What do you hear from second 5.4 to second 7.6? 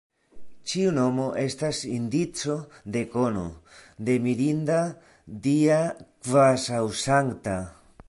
dia, kvazaŭ sankta.